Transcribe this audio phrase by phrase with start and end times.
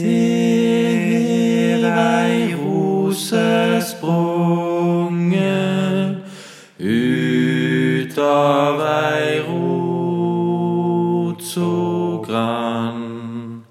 [0.00, 5.42] Er ei rose sprunget
[6.78, 13.66] ut av ei rot så grann.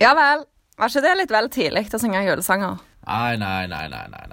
[0.00, 0.48] Ja vel.
[0.76, 2.80] Var ikke det litt vel tidlig å synge julesanger?
[3.06, 4.25] Nei, nei, nei, nei, nei,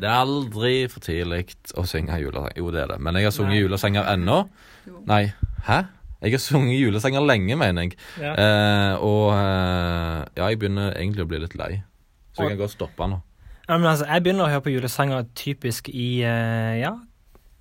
[0.00, 0.06] nei, nei, nei.
[0.06, 1.44] Det er aldri for tidlig
[1.74, 2.56] å synge julesanger.
[2.58, 2.98] Jo, det er det.
[3.02, 4.48] Men jeg har sunget julesanger ennå.
[5.08, 5.32] Nei,
[5.66, 5.78] hæ?
[6.22, 7.98] Jeg har sunget julesanger lenge, mener jeg.
[8.18, 8.32] Ja.
[8.34, 11.82] Eh, og eh, ja, jeg begynner egentlig å bli litt lei.
[12.34, 13.20] Så jeg kan godt stoppe nå.
[13.68, 16.96] Ja, men altså, jeg begynner å høre på julesanger typisk i eh, ja,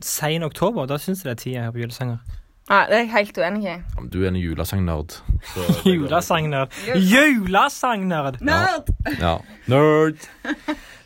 [0.02, 0.88] sen oktober.
[0.90, 2.38] Da syns jeg det er tid jeg hører på julesanger.
[2.68, 3.74] Nei, det er jeg helt uenig i.
[3.78, 5.14] Ja, men Du er en julesangnerd.
[5.54, 6.74] så det går- Julesangnerd.
[7.00, 8.42] Julesangnerd!
[8.44, 8.90] Nerd!
[9.22, 9.38] Ja.
[9.72, 10.20] Nerd!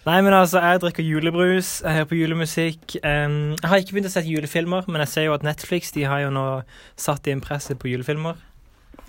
[0.01, 2.95] Nei, men altså, jeg drikker julebrus, jeg hører på julemusikk.
[3.05, 6.07] Em, jeg har ikke begynt å se julefilmer, men jeg ser jo at Netflix de
[6.09, 6.45] har jo nå
[6.97, 8.39] satt inn presset på julefilmer.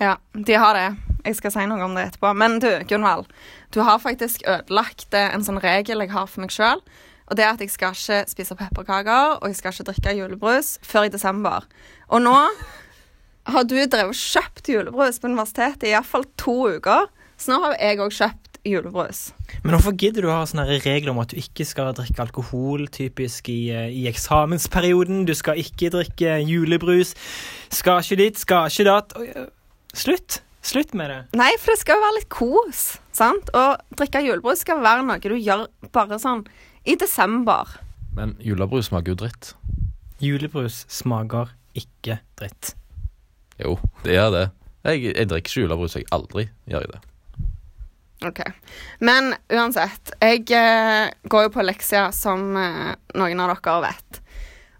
[0.01, 0.85] Ja, de har det.
[1.25, 2.35] Jeg skal si noe om det etterpå.
[2.37, 3.25] Men du, Gunvald.
[3.73, 6.81] Du har faktisk ødelagt eh, en sånn regel jeg har for meg sjøl.
[7.33, 10.75] Og det er at jeg skal ikke spise pepperkaker og jeg skal ikke drikke julebrus
[10.85, 11.65] før i desember.
[12.13, 12.35] Og nå
[13.49, 17.09] har du drevet kjøpt julebrus på universitetet i iallfall to uker.
[17.41, 19.23] Så nå har jeg òg kjøpt julebrus.
[19.63, 22.85] Men hvorfor gidder du å ha sånne regler om at du ikke skal drikke alkohol
[22.93, 25.25] typisk i, eh, i eksamensperioden?
[25.25, 27.15] Du skal ikke drikke julebrus.
[27.73, 29.17] Skal ikke dit, skal ikke datt.
[29.17, 29.49] Eh,
[29.97, 30.43] Slutt!
[30.63, 31.17] Slutt med det.
[31.35, 32.83] Nei, for det skal jo være litt kos.
[33.11, 33.49] sant?
[33.51, 36.45] Å drikke julebrus skal være noe du gjør bare sånn
[36.83, 37.77] i desember.
[38.13, 39.53] Men julebrus smaker jo dritt.
[40.23, 42.75] Julebrus smaker ikke dritt.
[43.59, 44.45] Jo, det gjør det.
[44.83, 45.97] Jeg, jeg drikker ikke julebrus.
[45.97, 47.01] Jeg aldri gjør jeg det.
[48.23, 48.41] Ok.
[49.03, 54.19] Men uansett, jeg eh, går jo på leksia, som eh, noen av dere vet.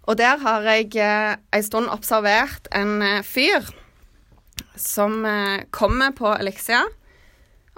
[0.04, 3.68] Og der har jeg eh, en stund observert en eh, fyr
[4.80, 6.84] som eh, kommer på leksia,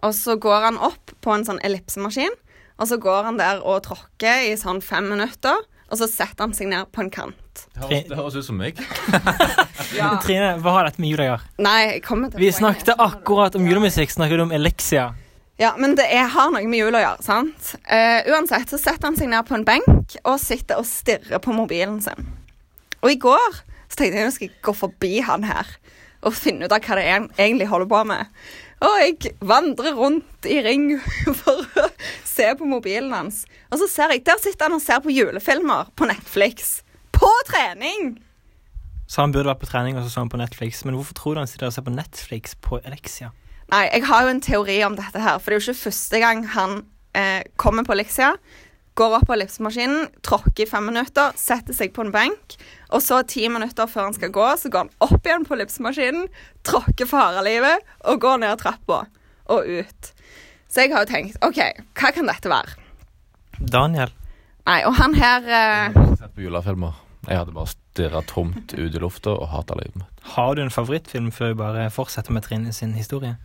[0.05, 2.35] og så går han opp på en sånn ellipsemaskin,
[2.77, 6.55] og så går han der og tråkker i sånn fem minutter, og så setter han
[6.57, 7.63] seg ned på en kant.
[7.89, 8.79] Det høres, ut som meg.
[10.25, 11.53] Trine, hva har dette med jul å gjøre?
[11.63, 14.13] Nei, jeg kommer til Vi snakket akkurat om julemusikk.
[14.13, 15.13] Snakket du om Elixia?
[15.63, 17.71] Ja, men det er, har noe med jul å gjøre, sant?
[17.89, 21.55] Uh, uansett så setter han seg ned på en benk og sitter og stirrer på
[21.57, 22.29] mobilen sin.
[23.01, 25.71] Og i går så tenkte jeg nå skal jeg gå forbi han her
[26.27, 28.37] og finne ut av hva det er han egentlig holder på med.
[28.85, 30.91] Og jeg vandrer rundt i ring
[31.41, 31.87] for å
[32.27, 33.45] se på mobilen hans.
[33.73, 36.81] Og så ser jeg, der sitter han og ser på julefilmer på Netflix.
[37.17, 38.19] På trening!
[39.07, 40.83] Så han burde vært på trening, og så så han på Netflix.
[40.85, 43.31] Men hvorfor tror du han sitter og ser på Netflix på Elixia?
[43.73, 46.21] Nei, jeg har jo en teori om dette her, for det er jo ikke første
[46.23, 46.77] gang han
[47.19, 48.35] eh, kommer på leksia,
[48.97, 52.57] går opp på lipsmaskinen, tråkker i fem minutter, setter seg på en benk,
[52.89, 56.29] og så ti minutter før han skal gå, så går han opp igjen på lipsmaskinen,
[56.67, 57.75] tråkker for harde
[58.09, 59.05] og går ned trappa
[59.53, 60.13] og ut.
[60.69, 61.61] Så jeg har jo tenkt OK,
[61.97, 62.77] hva kan dette være?
[63.57, 64.13] Daniel.
[64.67, 67.03] Nei, og han her eh, Jeg har ikke sett på julefilmer.
[67.27, 70.25] Jeg hadde bare stirra tomt ut i lufta og hata livet mitt.
[70.35, 73.37] Har du en favorittfilm før vi bare fortsetter med Trine sin historie?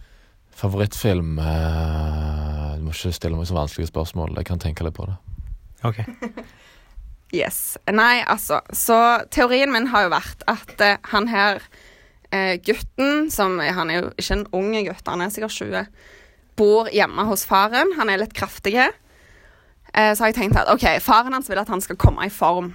[0.58, 4.36] Favorittfilm eh, Du må ikke stille meg så vanskelige spørsmål.
[4.42, 5.18] Jeg kan tenke litt på det.
[5.88, 6.04] Ok.
[7.32, 7.78] Yes.
[7.88, 8.58] Nei, altså.
[8.76, 8.96] Så
[9.32, 11.62] teorien min har jo vært at eh, han her
[12.36, 15.86] eh, gutten, som Han er jo ikke en ung gutt, han er sikkert 20,
[16.60, 17.96] bor hjemme hos faren.
[17.96, 18.76] Han er litt kraftig.
[18.76, 22.34] Eh, så har jeg tenkt at OK, faren hans vil at han skal komme i
[22.34, 22.74] form.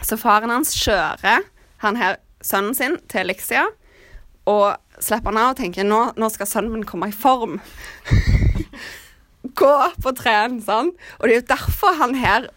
[0.00, 1.44] Så faren hans kjører
[1.84, 3.66] han her sønnen sin til Elixia
[4.48, 7.60] og slipper han av og tenker nå, nå skal sønnen min komme i form.
[9.58, 11.00] Gå og trene, sant?
[11.18, 12.50] Og det er jo derfor han her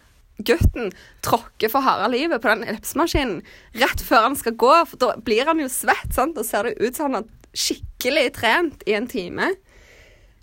[0.46, 0.92] gutten
[1.26, 3.40] tråkker for harde livet på den ellipsemaskinen
[3.80, 6.38] rett før han skal gå, for da blir han jo svett, sant?
[6.38, 9.50] og ser det ut som han har skikkelig trent i en time.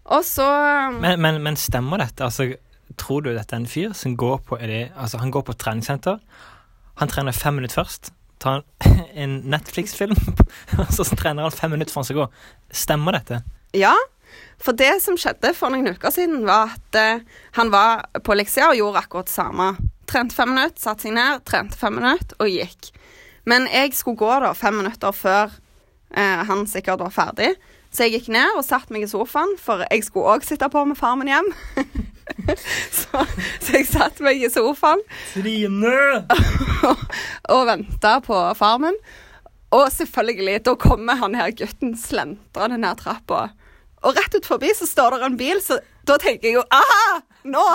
[0.05, 0.45] Og så
[0.99, 2.27] Men, men, men stemmer dette?
[2.27, 2.51] Altså,
[2.99, 6.19] tror du dette er en fyr som går på det, Altså, han går på treningssenter.
[7.01, 8.11] Han trener fem minutter først.
[8.39, 8.63] Tar
[9.23, 10.17] en Netflix-film,
[10.81, 12.27] og så trener han fem minutter før han skal gå.
[12.83, 13.41] Stemmer dette?
[13.75, 13.95] Ja,
[14.61, 17.25] for det som skjedde for noen uker siden, var at eh,
[17.57, 19.69] han var på leksia og gjorde akkurat det samme.
[20.09, 22.91] Trente fem minutter, satte seg ned, trente fem minutter og gikk.
[23.49, 25.53] Men jeg skulle gå da fem minutter før
[26.15, 27.53] eh, han sikkert var ferdig.
[27.95, 30.81] Så jeg gikk ned og satte meg i sofaen, for jeg skulle òg sitte på
[30.87, 31.51] med far min hjem.
[32.99, 33.21] så,
[33.61, 36.25] så jeg satte meg i sofaen Trine!
[37.53, 38.97] og venta på far min.
[39.75, 43.47] Og selvfølgelig, da kommer han her gutten slentrende ned trappa.
[44.03, 47.21] Og rett ut forbi så står det en bil, så da tenker jeg jo aha!
[47.47, 47.65] Nå!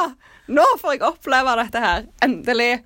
[0.51, 2.07] Nå får jeg oppleve dette her.
[2.27, 2.81] Endelig.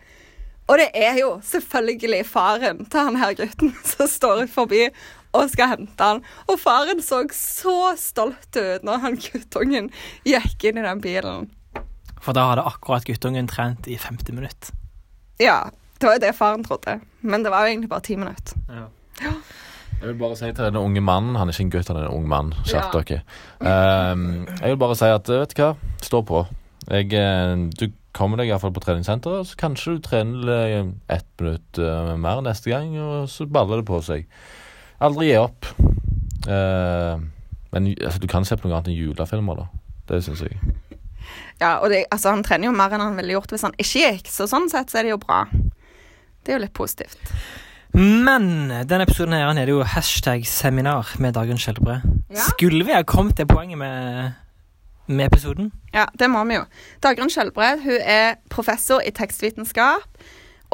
[0.68, 4.86] Og det er jo selvfølgelig faren til han her gutten som står ut forbi
[5.34, 6.22] og skal hente han.
[6.46, 9.90] Og faren så så stolt ut når han guttungen
[10.28, 11.50] gikk inn i den bilen.
[12.24, 14.76] For da hadde akkurat guttungen trent i 50 minutter.
[15.42, 15.66] Ja,
[15.98, 17.00] det var jo det faren trodde.
[17.20, 18.60] Men det var jo egentlig bare 10 minutter.
[20.00, 22.08] Jeg vil bare si til denne unge mannen Han er ikke en gutt, han er
[22.08, 22.52] en ung mann.
[22.68, 23.22] Skjerp dere.
[23.60, 25.70] Um, jeg vil bare si at vet du hva,
[26.04, 26.44] stå på.
[26.90, 32.10] Jeg, eh, du kommer deg iallfall på treningssenteret, så kanskje du trener ett minutt eh,
[32.20, 34.28] mer neste gang, og så baller det på seg.
[35.04, 35.70] Aldri gi opp.
[36.44, 37.16] Uh,
[37.72, 39.70] men altså, du kan se på noe annet enn julefilmer, da.
[40.10, 40.60] Det syns jeg.
[41.62, 44.00] Ja, og det, altså, han trener jo mer enn han ville gjort hvis han ikke
[44.02, 45.44] gikk, så sånn sett så er det jo bra.
[46.44, 47.30] Det er jo litt positivt.
[47.94, 52.00] Men denne episoden her er det jo hashtag seminar med Dagrun Skjelbre.
[52.30, 52.40] Ja.
[52.48, 54.32] Skulle vi ha kommet til poenget med,
[55.06, 55.70] med episoden?
[55.94, 56.64] Ja, det må vi jo.
[57.02, 60.08] Dagrun Skjelbred hun er professor i tekstvitenskap.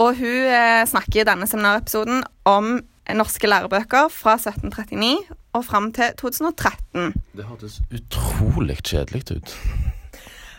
[0.00, 2.78] Og hun eh, snakker i denne seminarepisoden om
[3.14, 7.12] norske lærebøker fra 1739 og fram til 2013.
[7.37, 9.56] Det hørtes utrolig kjedelig ut.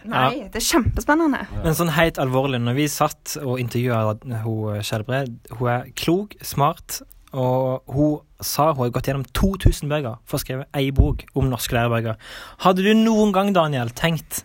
[0.10, 1.44] Nei, det er kjempespennende.
[1.62, 5.24] Men sånn helt alvorlig, når vi satt og intervjua Skjelbre
[5.60, 7.02] Hun er klok, smart,
[7.32, 11.48] og hun sa hun har gått gjennom 2000 bøker for å skrive ei bok om
[11.52, 12.18] norske lærebøker.
[12.66, 14.44] Hadde du noen gang, Daniel, tenkt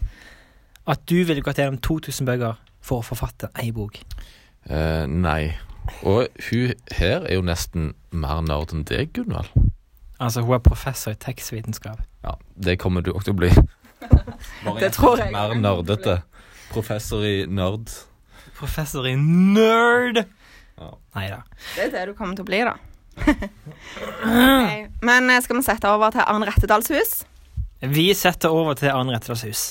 [0.87, 3.99] at du ville gått gjennom 2000 bøker for å forfatte ei bok?
[4.71, 5.57] Uh, nei.
[6.07, 9.51] Og hun her er jo nesten mer nerd enn deg, Gunvald.
[10.19, 12.01] Altså, hun er professor i tekstvitenskap.
[12.25, 13.51] Ja, det kommer du også til å bli.
[14.11, 15.33] Bare Det tror jeg.
[15.35, 16.21] Mer nerdete.
[16.73, 17.91] Professor i nerd.
[18.57, 20.25] Professor i nerd!
[20.77, 20.91] Ja.
[21.17, 21.41] Nei da.
[21.75, 22.77] Det er det du kommer til å bli, da.
[23.27, 24.87] okay.
[25.05, 27.19] Men eh, skal vi sette over til Arne Rettedals hus?
[27.81, 29.65] Vi setter over til Arne Rettedals hus.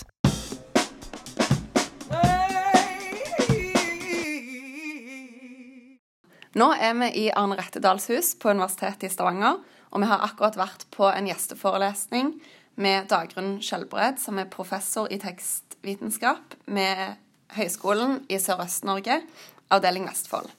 [6.55, 9.57] Nå er vi i Arne Rettedals hus på Universitetet i Stavanger.
[9.91, 12.33] Og vi har akkurat vært på en gjesteforelesning
[12.75, 17.15] med Dagrun Skjelbred, som er professor i tekstvitenskap med
[17.55, 19.21] Høgskolen i Sørøst-Norge,
[19.71, 20.49] avdeling Vestfold.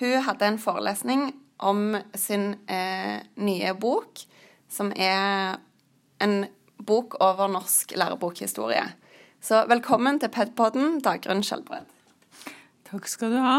[0.00, 1.26] Hun hadde en forelesning
[1.60, 4.22] om sin eh, nye bok,
[4.70, 5.58] som er
[6.22, 6.44] en
[6.80, 8.86] bok over norsk lærebokhistorie.
[9.40, 11.88] Så velkommen til Pedpodden, Dagrun Skjelbred.
[12.90, 13.58] Takk skal du ha.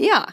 [0.00, 0.24] Ja,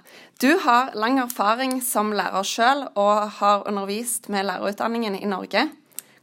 [0.41, 5.68] du har lang erfaring som lærer sjøl og har undervist med lærerutdanningen i Norge.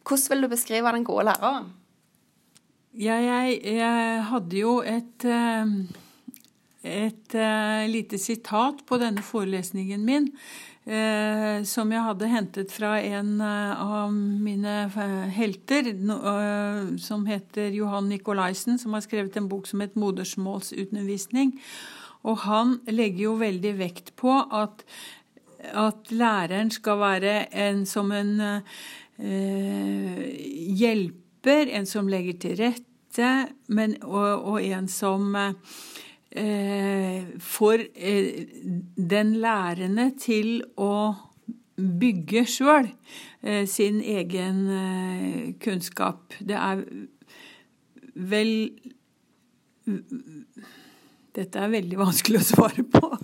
[0.08, 1.68] Hvordan vil du beskrive den gode læreren?
[2.98, 5.68] Ja, jeg, jeg hadde jo et, eh,
[6.88, 10.30] et eh, lite sitat på denne forelesningen min,
[10.88, 14.88] eh, som jeg hadde hentet fra en eh, av mine
[15.36, 21.58] helter, no- eh, som heter Johan Nikolaisen, som har skrevet en bok som heter 'Modersmålsundervisning'.
[22.24, 24.82] Og han legger jo veldig vekt på at,
[25.70, 28.40] at læreren skal være en som en
[29.18, 30.38] eh,
[30.78, 33.30] hjelper, en som legger til rette,
[33.68, 35.54] men, og, og en som eh,
[37.40, 38.46] får eh,
[38.96, 41.14] den lærende til å
[41.78, 42.88] bygge sjøl
[43.42, 46.34] eh, sin egen eh, kunnskap.
[46.40, 46.82] Det er
[48.18, 48.52] vel
[51.38, 53.08] dette er veldig vanskelig å svare på.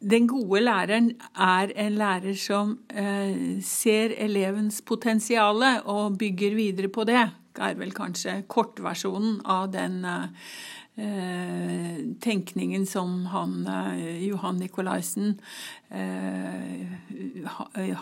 [0.00, 1.10] Den gode læreren
[1.40, 7.24] er en lærer som eh, ser elevens potensial og bygger videre på det.
[7.56, 15.40] Det er vel kanskje kortversjonen av den eh, tenkningen som han, eh, Johan Nikolaisen
[15.88, 16.86] eh,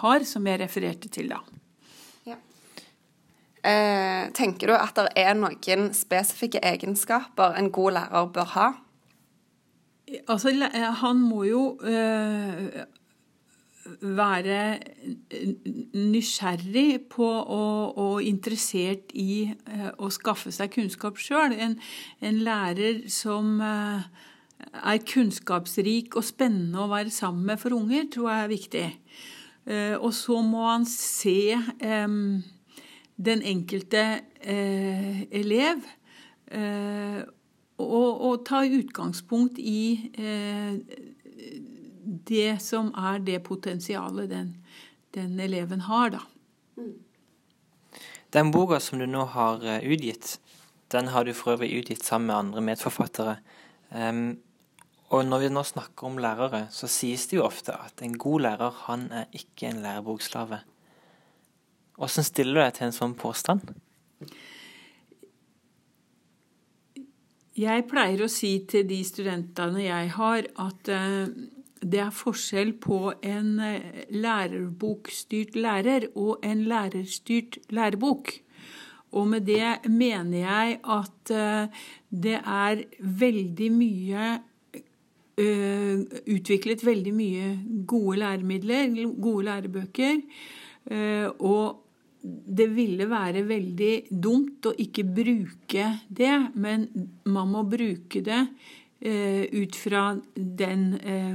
[0.03, 1.45] har, som jeg refererte til da.
[3.65, 8.67] Eh, tenker du at det er noen spesifikke egenskaper en god lærer bør ha?
[10.29, 12.85] Altså, eh, han må jo øh,
[14.01, 14.79] være
[15.95, 21.57] nysgjerrig på og, og interessert i øh, å skaffe seg kunnskap sjøl.
[21.57, 21.79] En,
[22.21, 24.05] en lærer som øh,
[24.73, 28.87] er kunnskapsrik og spennende å være sammen med for unger, tror jeg er viktig.
[29.65, 32.43] Uh, og så må han se um,
[33.17, 34.03] den enkelte
[34.45, 35.87] uh, elev.
[36.53, 37.23] Eh,
[37.85, 40.79] og, og ta utgangspunkt i eh,
[42.29, 44.55] det som er det potensialet den,
[45.17, 46.23] den eleven har, da.
[48.35, 50.39] Den boka som du nå har eh, utgitt,
[50.93, 53.37] den har du for øvrig utgitt sammen med andre medforfattere.
[53.95, 54.41] Um,
[55.15, 58.47] og når vi nå snakker om lærere, så sies det jo ofte at en god
[58.47, 60.59] lærer, han er ikke en lærebokslave.
[61.95, 63.71] Hvordan stiller du deg til en sånn påstand?
[67.55, 71.29] Jeg pleier å si til de studentene jeg har, at eh,
[71.85, 78.33] det er forskjell på en lærebokstyrt lærerbokstyrt lærer og en lærerstyrt lærebok.
[79.15, 82.83] Og med det mener jeg at eh, det er
[83.23, 84.33] veldig mye
[85.35, 87.47] Utviklet veldig mye
[87.91, 90.21] gode læremidler, gode lærebøker.
[91.43, 91.84] Og
[92.25, 96.87] det ville være veldig dumt å ikke bruke det, men
[97.29, 98.41] man må bruke det
[99.05, 101.35] eh, ut fra den, eh,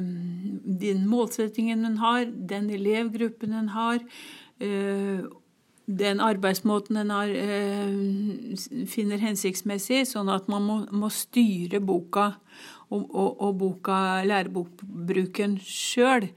[0.81, 4.01] den, målsettingen en har, den elevgruppen en har,
[4.57, 5.21] eh,
[5.85, 12.31] den arbeidsmåten en har, eh, finner hensiktsmessig, sånn at man må, må styre boka
[12.89, 16.31] og, og, og boka, lærebokbruken sjøl.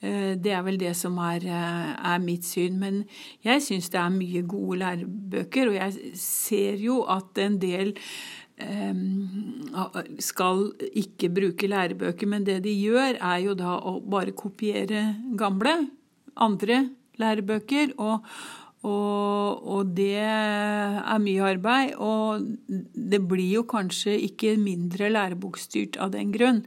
[0.00, 2.78] Eh, det er vel det som er, eh, er mitt syn.
[2.78, 3.04] Men
[3.44, 7.94] jeg syns det er mye gode lærebøker, og jeg ser jo at en del
[8.58, 8.94] eh,
[10.18, 15.90] skal ikke bruke lærebøker, men det de gjør, er jo da å bare kopiere gamle,
[16.36, 17.92] andre lærebøker.
[17.98, 18.24] og
[18.80, 21.90] og, og, det er mye arbeid.
[22.00, 22.46] Og
[22.94, 26.62] det blir jo kanskje ikke mindre lærebokstyrt av den grunn,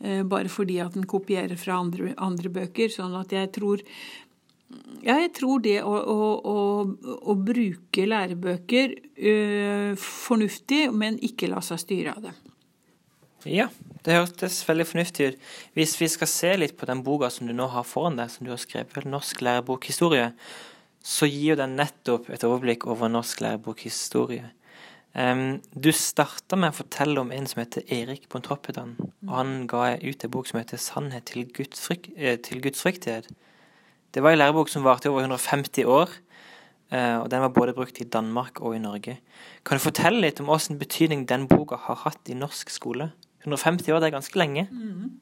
[0.00, 2.88] eh, bare fordi at den kopierer fra andre, andre bøker.
[2.92, 3.84] Sånn at jeg tror
[5.00, 6.56] ja, jeg tror det å, å, å,
[7.32, 12.34] å bruke lærebøker ø, eh, fornuftig, men ikke la seg styre av det.
[13.48, 13.68] Ja,
[14.04, 15.46] det hørtes veldig fornuftig ut.
[15.78, 18.48] Hvis vi skal se litt på den boka som du nå har foran deg, som
[18.48, 20.32] du har skrevet, Norsk lærebokhistorie,
[21.08, 24.50] så gir jo den nettopp et overblikk over norsk lærebokhistorie.
[25.16, 28.92] Um, du starta med å fortelle om en som heter Erik Pontoppidan.
[29.24, 33.32] Og han ga ut en bok som heter 'Sannhet til, gudsfrykt, eh, til gudsfryktighet'.
[34.12, 36.08] Det var en lærebok som varte over 150 år,
[36.92, 39.18] uh, og den var både brukt i Danmark og i Norge.
[39.64, 43.12] Kan du fortelle litt om hvilken betydning den boka har hatt i norsk skole?
[43.44, 44.68] 150 år, det er ganske lenge.
[44.70, 45.20] Mm.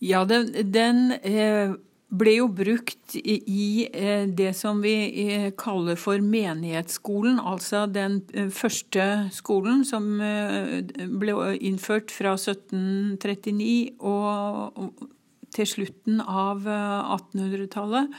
[0.00, 1.74] Ja, den, den eh,
[2.08, 4.94] ble jo brukt i eh, det som vi
[5.28, 15.04] eh, kaller for menighetsskolen, altså den eh, første skolen som ble innført fra 1739 og
[15.52, 18.10] til slutten av 1800-tallet.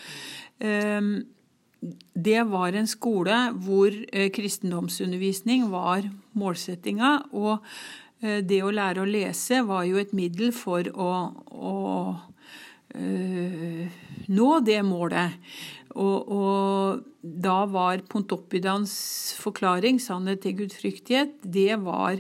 [2.20, 3.94] Det var en skole hvor
[4.36, 7.62] kristendomsundervisning var målsettinga, og
[8.20, 11.12] det å lære å lese var jo et middel for å,
[11.54, 11.76] å
[12.96, 15.38] nå det målet.
[15.98, 18.94] Og, og, da var Pontoppidans
[19.42, 22.20] forklaring, 'sannhet til gudfryktighet', det var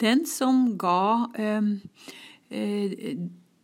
[0.00, 1.80] den som ga øh,
[2.50, 2.90] øh,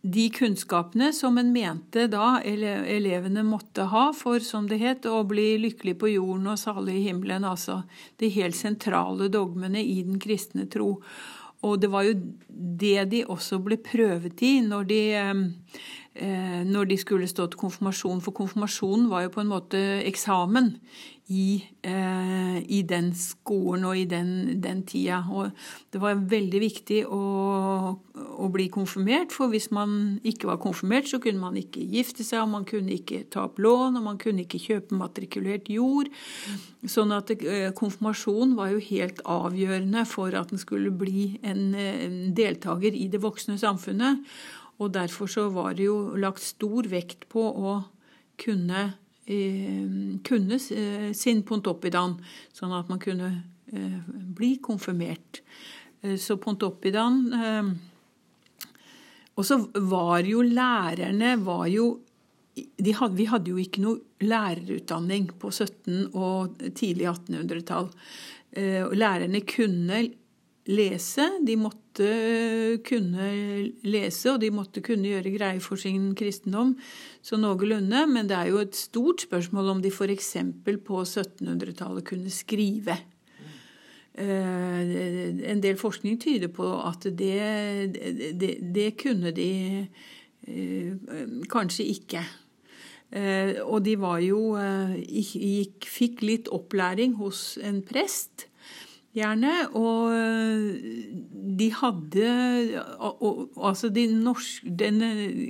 [0.03, 5.59] de kunnskapene som en mente da elevene måtte ha for, som det het, å bli
[5.61, 7.45] lykkelig på jorden og salig i himmelen.
[7.45, 7.83] Altså
[8.17, 11.03] de helt sentrale dogmene i den kristne tro.
[11.61, 12.15] Og det var jo
[12.49, 15.35] det de også ble prøvet i når de Eh,
[16.11, 18.19] når de skulle stå til konfirmasjon.
[18.25, 20.73] For konfirmasjonen var jo på en måte eksamen
[21.31, 25.21] i, eh, i den skolen og i den, den, tida.
[25.31, 25.53] Og
[25.93, 27.21] det var veldig viktig å,
[27.95, 32.43] å, bli konfirmert, for hvis man ikke var konfirmert, så kunne man ikke gifte seg,
[32.43, 36.11] og man kunne ikke ta opp lån, og man kunne ikke kjøpe matrikulert jord.
[36.83, 42.97] Sånn at eh, konfirmasjon var jo helt avgjørende for at en skulle bli en deltaker
[42.97, 44.27] i det voksne samfunnet.
[44.81, 47.77] Og derfor så var det jo lagt stor vekt på å
[48.41, 48.85] kunne,
[49.29, 52.17] eh, kunne eh, sin Pontoppidan,
[52.57, 53.31] sånn at man kunne
[53.73, 55.43] eh, bli konfirmert.
[56.01, 57.73] Eh, så Pontoppidan eh,
[59.37, 59.57] Og så
[59.89, 62.01] var jo lærerne var jo
[62.93, 67.89] hadde, Vi hadde jo ikke noe lærerutdanning på 1700- og tidlig 1800-tall.
[68.53, 70.03] Eh, lærerne kunne
[70.69, 71.29] lese.
[71.47, 71.90] De måtte
[72.87, 73.27] kunne
[73.83, 76.77] lese, og de måtte kunne gjøre greie for sin kristendom
[77.23, 78.07] så noenlunde.
[78.07, 80.37] Men det er jo et stort spørsmål om de f.eks.
[80.87, 83.01] på 1700-tallet kunne skrive.
[84.21, 87.95] Eh, en del forskning tyder på at det,
[88.41, 89.87] det, det kunne de
[90.45, 90.93] eh,
[91.51, 92.25] kanskje ikke.
[93.11, 94.59] Eh, og de var jo
[95.07, 98.50] gikk, Fikk litt opplæring hos en prest.
[99.11, 99.53] Gjerne.
[99.75, 100.13] Og
[101.59, 102.27] de hadde
[103.59, 105.01] Altså, de norske, den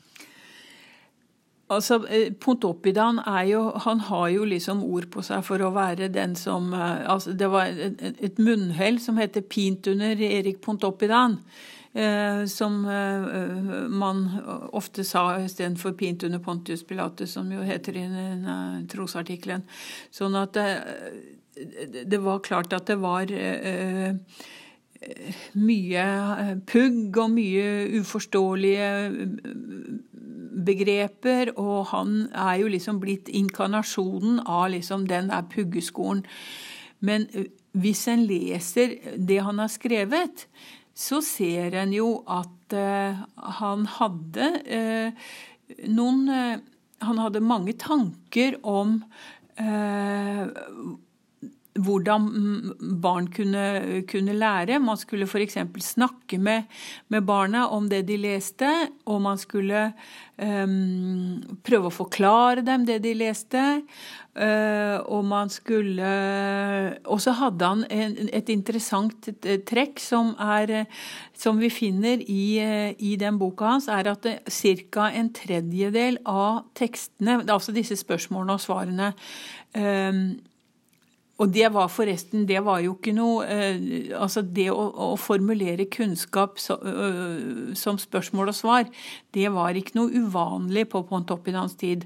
[1.70, 6.08] Altså, eh, Pontoppidan er jo Han har jo liksom ord på seg for å være
[6.10, 11.38] den som eh, altså Det var et munnhell som heter 'Pint under Erik Pontoppidan'.
[11.92, 14.28] Eh, som eh, man
[14.72, 19.62] ofte sa istedenfor 'pint under Pontius Pilatus', som jo heter i den trosartikkelen.
[20.10, 24.14] Sånn at det, det, var klart at det var eh,
[25.58, 26.06] mye
[26.66, 27.66] pugg og mye
[27.98, 28.88] uforståelige
[30.62, 36.22] begreper, og han er jo liksom blitt inkarnasjonen av liksom den der puggeskolen.
[37.00, 37.26] Men
[37.72, 40.46] hvis en leser det han har skrevet,
[41.00, 43.22] så ser en jo at uh,
[43.60, 45.30] han hadde uh,
[45.88, 46.58] noen uh,
[47.00, 48.98] Han hadde mange tanker om
[51.84, 52.26] hvordan
[53.02, 54.78] barn kunne, kunne, lære.
[54.82, 55.58] Man skulle f.eks.
[55.84, 56.68] snakke med,
[57.08, 58.68] med, barna om det de leste,
[59.06, 59.90] og man skulle
[60.40, 63.64] um, prøve å forklare dem det de leste.
[64.30, 66.06] Uh, og man skulle
[67.10, 69.26] Og så hadde han en, et interessant
[69.66, 70.86] trekk som, er,
[71.34, 72.60] som vi finner i,
[72.94, 75.08] i, den boka hans, er at ca.
[75.10, 79.10] en tredjedel av tekstene, altså disse spørsmålene og svarene,
[79.74, 80.22] um,
[81.40, 85.88] og det var forresten Det var jo ikke noe eh, Altså, det å, å formulere
[85.92, 88.90] kunnskap så, øh, som spørsmål og svar,
[89.34, 92.04] det var ikke noe uvanlig på Pontoppidans tid.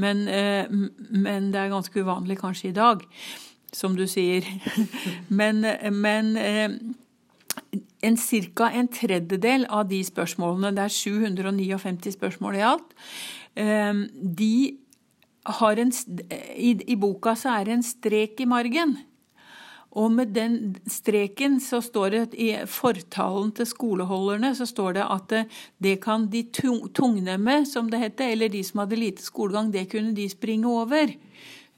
[0.00, 3.04] Men, eh, men, det er ganske uvanlig kanskje i dag,
[3.72, 4.46] som du sier.
[5.40, 6.78] men, men eh,
[8.04, 8.70] en ca.
[8.72, 12.96] en tredjedel av de spørsmålene, det er 759 spørsmål i alt,
[13.54, 14.56] de
[15.44, 15.92] en,
[16.56, 18.96] i, i, boka så er det en strek i margen.
[19.94, 25.34] Og med den streken så står det i fortalen til skoleholderne så står det at
[25.78, 30.14] det, kan de tungnemme, som det heter, eller de som hadde lite skolegang, det kunne
[30.16, 31.14] de springe over.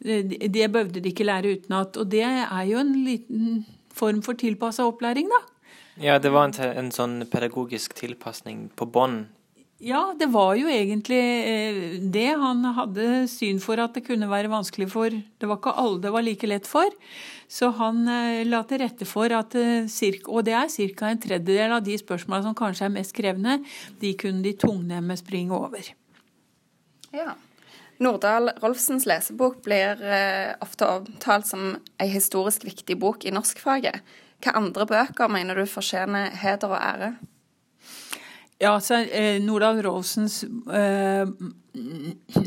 [0.01, 1.97] Det behøvde de ikke lære utenat.
[1.97, 5.43] Og det er jo en liten form for tilpassa opplæring, da.
[6.01, 9.27] Ja, det var en, en sånn pedagogisk tilpasning på bånn
[9.79, 12.31] ja, det var jo egentlig eh, det.
[12.41, 16.13] Han hadde syn for at det kunne være vanskelig for Det var ikke alle det
[16.15, 16.89] var like lett for.
[17.49, 19.57] Så han eh, la til rette for at
[19.93, 21.11] cirka, Og det er ca.
[21.11, 23.59] en tredjedel av de spørsmålene som kanskje er mest krevende,
[24.01, 25.93] de kunne de tungnemme springe over.
[27.13, 27.37] Ja.
[28.01, 30.01] Nordahl Rolfsens lesebok blir
[30.61, 34.05] ofte omtalt som ei historisk viktig bok i norskfaget.
[34.45, 37.17] Hva andre bøker mener du fortjener heder og ære?
[38.57, 40.41] Ja, så eh, Nordahl Rolfsens
[40.73, 41.29] eh,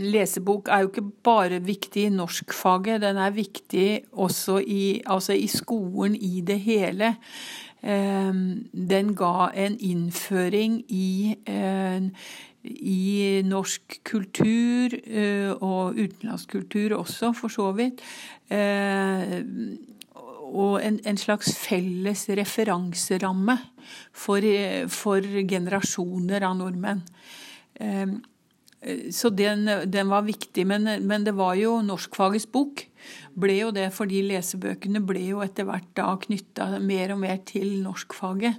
[0.01, 5.45] lesebok er jo ikke bare viktig i norskfaget, den er viktig også i, altså i
[5.53, 7.13] skolen i det hele.
[7.85, 8.41] Eh,
[8.89, 12.09] den ga en innføring i, eh,
[12.65, 18.01] i norsk kultur, eh, og utenlandsk kultur også, for så vidt.
[20.49, 23.55] Og en, en, slags felles referanseramme
[24.15, 24.45] for,
[24.89, 27.03] for generasjoner av nordmenn.
[27.79, 28.19] Ehm,
[29.11, 32.85] så den, den var viktig, men, men, det var jo norskfagets bok.
[33.39, 37.81] Ble jo det fordi lesebøkene ble jo etter hvert da knytta mer og mer til
[37.83, 38.55] norskfaget.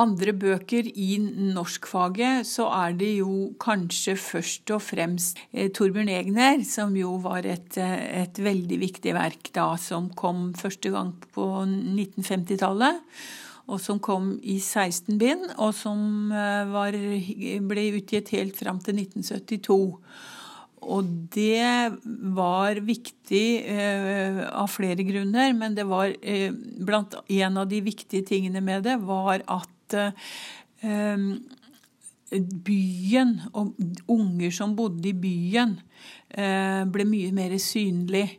[0.00, 6.62] Andre bøker i norskfaget, så er det jo kanskje først og fremst eh, Torbjørn Egner,
[6.64, 11.44] som jo var et, eh, et veldig viktig verk da, som kom første gang på
[11.68, 13.04] 1950-tallet.
[13.68, 16.96] Og som kom i 16 bind, og som eh, var,
[17.68, 19.82] ble utgitt helt fram til 1972.
[20.82, 21.92] Og det
[22.34, 26.50] var viktig eh, av flere grunner, men det var eh,
[26.82, 31.26] blant en av de viktige tingene med det var at Eh,
[32.40, 33.74] byen og
[34.10, 35.76] unger som bodde i byen,
[36.30, 38.38] eh, ble mye mer synlig.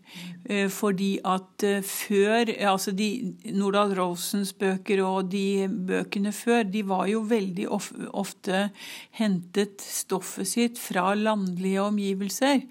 [0.49, 6.81] Eh, fordi at eh, før Altså de Nordahl Rosens bøker og de bøkene før, de
[6.83, 8.71] var jo veldig of, ofte
[9.11, 12.63] hentet stoffet sitt fra landlige omgivelser.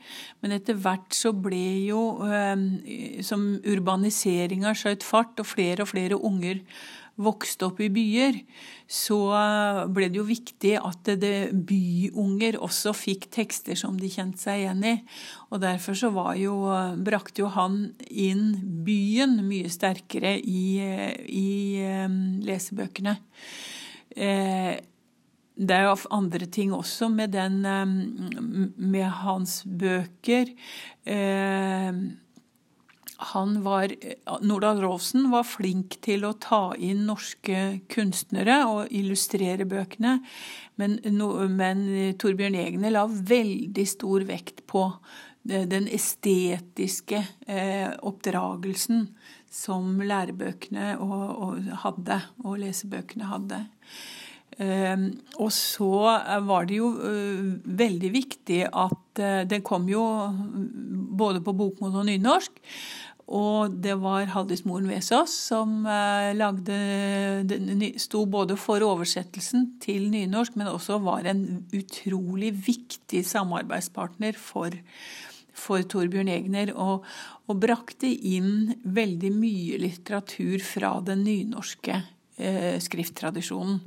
[0.42, 2.02] Men etter hvert så ble jo
[3.22, 6.60] som urbaniseringa skjøt fart, og flere og flere unger
[7.20, 8.38] vokste opp i byer,
[8.88, 9.18] så
[9.92, 11.10] ble det jo viktig at
[11.52, 14.94] byunger også fikk tekster som de kjente seg igjen i.
[15.52, 16.56] Og derfor så jo,
[17.04, 18.54] brakte jo han inn
[18.86, 20.80] byen mye sterkere i,
[21.28, 21.50] i
[22.48, 23.18] lesebøkene.
[24.16, 24.74] Eh,
[25.52, 27.60] det er jo andre ting også med, den,
[28.76, 30.48] med hans bøker.
[31.04, 31.92] Eh,
[33.30, 33.92] han var
[34.42, 40.18] Nordahl Rolfsen var flink til å ta inn norske kunstnere og illustrere bøkene.
[40.80, 40.98] Men,
[41.54, 41.84] men
[42.18, 44.88] Torbjørn Egner la veldig stor vekt på
[45.42, 47.18] den estetiske
[47.50, 49.08] eh, oppdragelsen
[49.52, 53.62] som lærebøkene og, og hadde, og lesebøkene hadde.
[54.62, 55.06] Eh,
[55.40, 55.90] og så
[56.46, 57.44] var det jo eh,
[57.82, 60.02] veldig viktig at uh, Det kom jo
[61.18, 62.60] både på bokmål og nynorsk.
[63.30, 66.76] Og det var Haldis Moren Vesaas som eh, lagde,
[68.02, 74.74] sto både for oversettelsen til nynorsk, men også var en utrolig viktig samarbeidspartner for,
[75.54, 76.74] for Torbjørn Egner.
[76.74, 77.06] Og,
[77.46, 82.02] og, brakte inn veldig mye litteratur fra den nynorske
[82.36, 83.80] eh, skrifttradisjonen.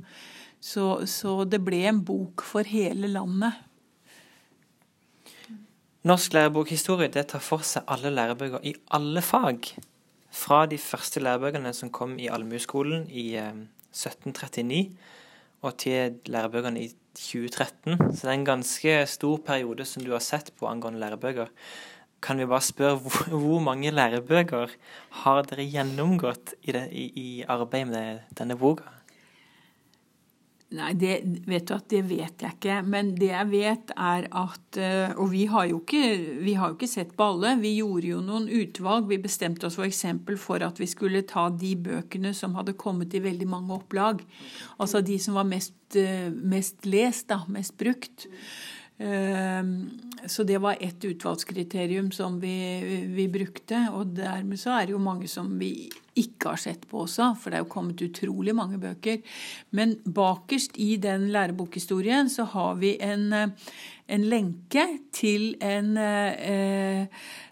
[0.66, 3.60] Så, så det ble en bok for hele landet.
[6.06, 9.72] Norsk lærebokhistorie det tar for seg alle lærebøker i alle fag.
[10.30, 15.16] Fra de første lærebøkene som kom i allmueskolen i 1739, eh,
[15.66, 17.98] og til lærebøkene i 2013.
[18.14, 21.50] Så det er en ganske stor periode som du har sett på angående lærebøker.
[22.22, 24.78] Kan vi bare spørre hvor, mange lærebøker
[25.24, 28.95] har dere gjennomgått i, det, i, i arbeidet med denne boka?
[30.74, 32.80] Nei, det vet du at det vet jeg ikke.
[32.90, 36.00] Men det jeg vet, er at eh, Og vi har jo ikke,
[36.58, 37.52] har jo ikke sett på alle.
[37.60, 39.06] Vi gjorde jo noen utvalg.
[39.06, 40.02] Vi bestemte oss f.eks.
[40.26, 44.24] For, for at vi skulle ta de bøkene som hadde kommet i veldig mange opplag.
[44.82, 47.44] Altså de som var mest, eh, mest lest, da.
[47.46, 48.26] Mest brukt.
[48.98, 49.90] Ehm,
[50.26, 52.56] så det var ett utvalgskriterium som vi,
[53.06, 53.86] vi, brukte.
[53.92, 57.52] Og dermed så er det jo mange som vi ikke har sett på også, for
[57.52, 59.20] det er jo kommet utrolig mange bøker.
[59.76, 63.28] Men bakerst i den lærebokhistorien så har vi en,
[64.08, 67.04] en lenke til en eh,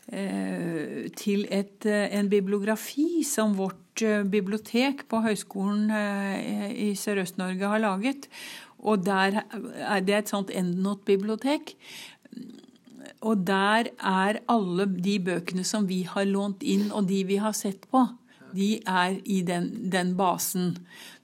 [0.09, 5.93] eh, til et, en bibliografi som vårt eh, bibliotek på Høgskolen
[6.73, 8.31] i Sørøst-Norge har laget.
[8.85, 11.75] Og der er det et sånt Endnot-bibliotek.
[13.25, 17.57] Og der er alle de bøkene som vi har lånt inn, og de vi har
[17.57, 18.05] sett på,
[18.55, 20.77] de er i den, den basen.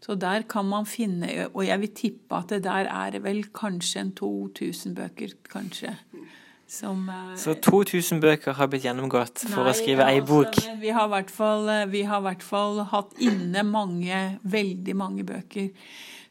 [0.02, 4.00] Så der kan man finne Og jeg vil tippe at det der er vel kanskje
[4.00, 5.94] en 2000 bøker, kanskje.
[6.70, 10.58] Som, så 2000 bøker har blitt gjennomgått for nei, å skrive ei altså, bok?
[10.78, 11.08] Vi har
[12.20, 15.72] i hvert fall hatt inne mange, veldig mange bøker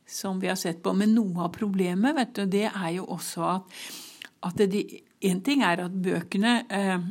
[0.10, 0.94] som vi har sett på.
[0.98, 3.80] Men noe av problemet vet du, det er jo også at,
[4.50, 4.84] at det,
[5.22, 7.02] En ting er at bøkene eh,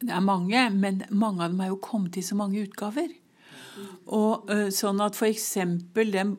[0.00, 3.12] Det er mange, men mange av dem er jo kommet i så mange utgaver.
[4.06, 5.56] Og eh, sånn at f.eks.
[5.94, 6.36] den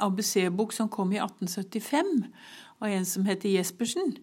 [0.00, 2.10] ABC-bok som kom i 1875
[2.80, 4.14] av en som heter Jespersen,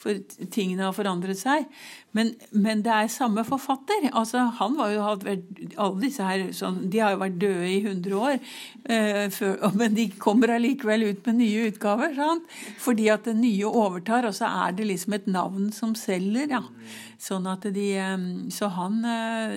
[0.00, 0.16] for
[0.54, 1.66] tingene har forandret seg.
[2.16, 4.06] Men, men det er samme forfatter.
[4.10, 8.16] Altså, han var jo, alle disse her sånn, De har jo vært døde i 100
[8.16, 8.38] år,
[8.88, 12.16] eh, før, men de kommer allikevel ut med nye utgaver.
[12.16, 12.48] Sant?
[12.80, 16.48] Fordi at det nye overtar, og så er det liksom et navn som selger.
[16.56, 16.64] Ja.
[17.22, 17.86] Sånn at de,
[18.50, 19.52] så han eh,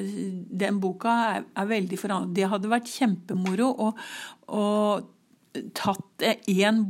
[0.54, 2.36] Den boka er, er veldig forandret.
[2.38, 3.92] Det hadde vært kjempemoro å,
[4.54, 4.66] å
[5.74, 6.84] tatt én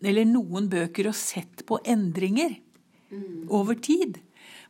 [0.00, 2.54] eller noen bøker og sett på endringer
[3.10, 3.48] mm.
[3.52, 4.20] over tid.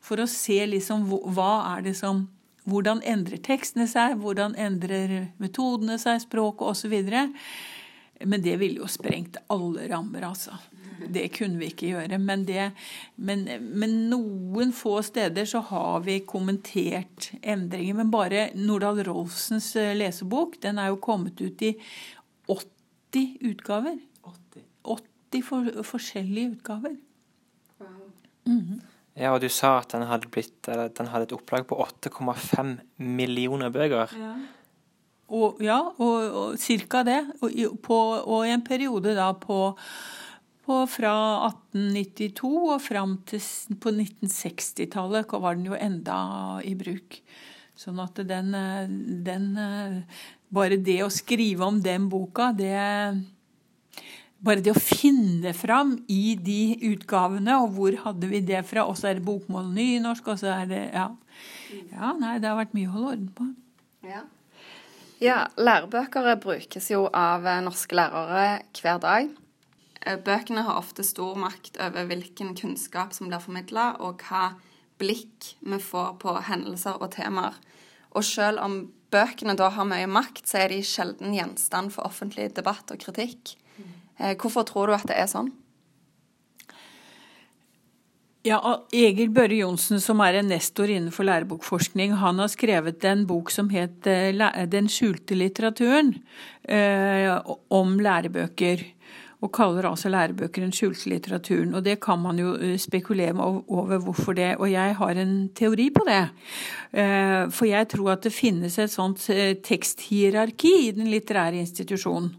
[0.03, 2.29] For å se liksom hva er det som
[2.63, 4.21] Hvordan endrer tekstene seg?
[4.23, 6.21] Hvordan endrer metodene seg?
[6.23, 6.93] Språket osv.
[8.23, 10.55] Men det ville jo sprengt alle rammer, altså.
[11.09, 12.19] Det kunne vi ikke gjøre.
[12.23, 12.71] Men, det,
[13.17, 17.99] men, men, noen få steder så har vi kommentert endringer.
[17.99, 21.75] Men bare Nordahl Rolfsens eh, lesebok, den er jo kommet ut i
[22.49, 23.99] 80 utgaver.
[24.23, 26.97] 80, 80 for, forskjellige utgaver.
[28.45, 28.81] Mm -hmm.
[29.15, 33.69] Ja, og du sa at den hadde, blitt, den hadde et opplag på 8,5 millioner
[33.69, 34.15] bøker.
[34.17, 34.35] Ja.
[35.33, 37.21] Og, ja, og, og cirka det.
[37.41, 39.75] Og, på, og, i en periode da på
[40.67, 41.15] fra
[41.49, 43.43] 1892 og fram til
[43.83, 46.19] på 1960-tallet var den jo enda
[46.65, 47.19] i bruk.
[47.79, 48.53] Sånn at den,
[49.27, 49.47] den
[50.53, 52.77] Bare det å skrive om den boka, det
[54.43, 58.89] bare det å finne fram i de utgavene, og hvor hadde vi det fra?
[58.91, 61.09] Og så er det bokmål nynorsk, og så er det Ja.
[61.93, 63.47] ja nei, det har vært mye å holde orden på.
[64.11, 64.25] Ja.
[65.23, 69.31] Ja, lærebøker brukes jo av eh, norske lærere hver dag.
[70.07, 74.55] Eh, bøkene har ofte stor makt over hvilken kunnskap som blir formidla, og hva
[75.03, 77.57] blikk vi får på hendelser og temaer.
[78.13, 78.77] Og selv om
[79.13, 83.57] bøkene da har mye makt, så er de sjelden gjenstand for offentlig debatt og kritikk.
[84.19, 85.53] Eh, hvorfor tror du at det er sånn?
[88.43, 88.59] Ja,
[88.91, 93.69] Egil Børre Johnsen, som er en nestor innenfor lærebokforskning, han har skrevet en bok som
[93.71, 94.35] het eh,
[94.67, 96.19] 'Den skjulte litteraturen',
[96.67, 97.39] eh,
[97.71, 98.83] om lærebøker.
[99.43, 101.75] Og kaller altså lærebøker den skjulte litteraturen.
[101.75, 104.57] Og det kan man jo eh, spekulere over hvorfor det.
[104.57, 106.23] Og jeg har en teori på det.
[106.93, 109.23] For jeg tror at det finnes et sånt
[109.65, 112.35] teksthierarki i den litterære institusjonen.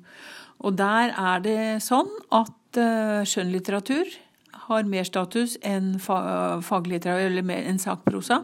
[0.63, 2.77] Og der er det sånn at
[3.27, 4.13] skjønnlitteratur
[4.67, 8.43] har mer status enn faglitteratur eller mer enn sakprosa.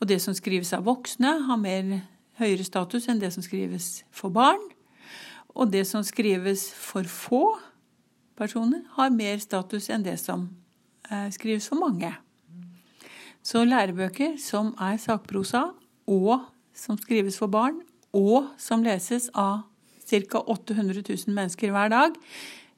[0.00, 2.00] Og det som skrives av voksne, har mer
[2.40, 4.62] høyere status enn det som skrives for barn.
[5.54, 7.44] Og det som skrives for få
[8.38, 10.48] personer, har mer status enn det som
[11.10, 12.10] eh, skrives for mange.
[13.44, 15.68] Så lærebøker som er sakprosa,
[16.10, 17.78] og som skrives for barn,
[18.14, 19.62] og som leses av
[20.04, 20.40] ca.
[20.40, 22.18] 800 000 mennesker hver dag,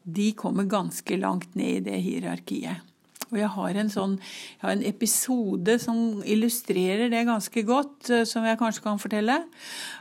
[0.07, 2.85] de kommer ganske langt ned i det hierarkiet.
[3.33, 8.25] Og jeg har en sånn jeg har en episode som illustrerer det ganske godt, eh,
[8.29, 9.39] som jeg kanskje kan fortelle.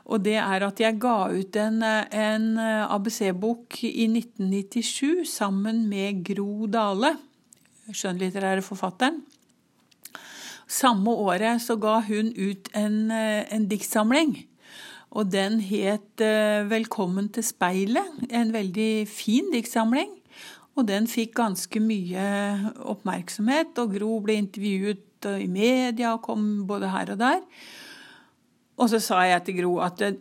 [0.05, 6.67] Og det er at jeg ga ut en, en ABC-bok i 1997 sammen med Gro
[6.69, 7.15] Dale,
[7.89, 9.23] skjønnlitterære forfatteren.
[10.65, 14.37] Samme året så ga hun ut en, en diktsamling
[15.15, 18.27] og den het eh, 'Velkommen til speilet'.
[18.29, 20.09] En veldig fin diktsamling.
[20.75, 22.27] Og den fikk ganske mye
[22.83, 27.43] oppmerksomhet, og Gro ble intervjuet i media og kom både her og der.
[28.75, 30.17] Og så sa jeg til Gro at eh,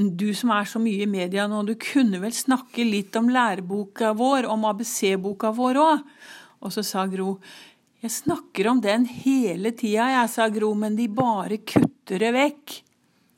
[0.00, 4.14] du som er så mye i media nå, du kunne vel snakke litt om læreboka
[4.16, 6.06] vår, om ABC-boka vår òg?
[6.64, 7.34] Og så sa Gro
[8.00, 12.78] jeg snakker om den hele tida, jeg, sa Gro, men de bare kutter det vekk.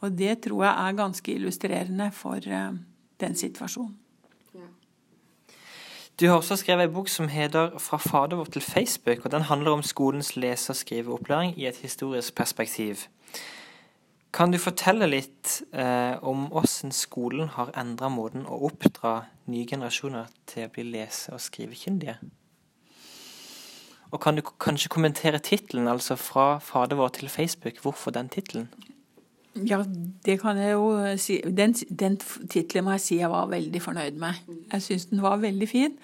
[0.06, 2.70] Og det tror jeg er ganske illustrerende for uh,
[3.18, 3.96] den situasjonen.
[6.20, 9.24] Du har også skrevet en bok som heter 'Fra fader vår til Facebook'.
[9.24, 12.96] og Den handler om skolens lese- og skriveopplæring i et historisk perspektiv.
[14.32, 20.26] Kan du fortelle litt eh, om hvordan skolen har endra måten å oppdra nye generasjoner
[20.46, 22.16] til å bli lese- og skrivekyndige?
[24.10, 27.80] Og kan du kanskje kommentere tittelen, altså 'Fra fader vår til Facebook'?
[27.80, 28.68] Hvorfor den tittelen?
[29.54, 29.82] Ja,
[30.24, 31.40] det kan jeg jo si.
[31.44, 32.16] Den, den
[32.48, 34.38] tittelen må jeg si jeg var veldig fornøyd med.
[34.72, 35.98] Jeg syns den var veldig fin.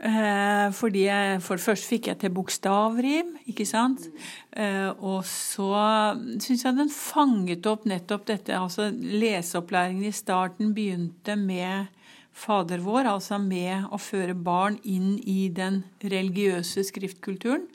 [0.00, 4.08] Eh, fordi jeg, For det første fikk jeg til bokstavrim, ikke sant.
[4.56, 8.56] Eh, og så syns jeg den fanget opp nettopp dette.
[8.56, 11.92] altså Leseopplæringen i starten begynte med
[12.32, 17.66] Fader vår, altså med å føre barn inn i den religiøse skriftkulturen.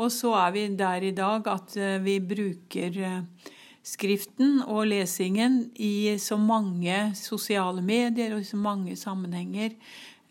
[0.00, 3.50] Og så er vi der i dag at eh, vi bruker eh,
[3.82, 9.74] skriften og lesingen i så mange sosiale medier og i så mange sammenhenger.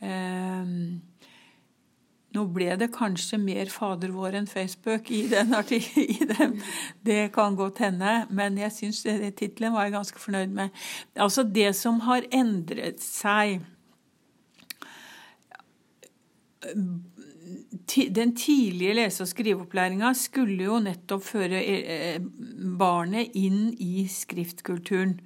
[0.02, 0.76] Eh,
[2.32, 6.62] nå ble det kanskje mer Fader vår enn Facebook i den artikkelen.
[7.08, 10.72] Det kan godt hende, men jeg syns tittelen var jeg ganske fornøyd med.
[11.16, 13.60] Altså det som har endret seg
[18.16, 22.20] den tidlige lese- og skriveopplæringa skulle jo nettopp føre eh,
[22.80, 25.20] barnet inn i skriftkulturen,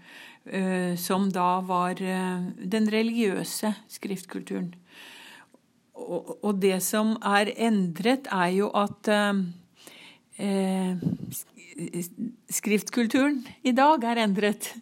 [0.46, 4.74] eh, som da var eh, den religiøse skriftkulturen.
[5.96, 9.08] Og det som er endret, er jo at
[12.52, 14.74] skriftkulturen i dag er endret.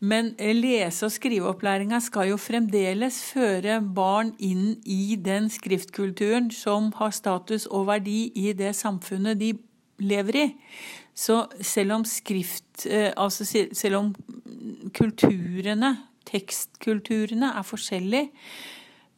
[0.00, 6.90] Men eh, lese- og skriveopplæringa skal jo fremdeles føre barn inn i den skriftkulturen som
[6.98, 9.54] har status og verdi i det samfunnet de
[10.02, 10.46] lever i.
[11.14, 14.14] Så selv om skrift eh, Altså selv om
[14.94, 18.30] kulturene, tekstkulturene, er forskjellige,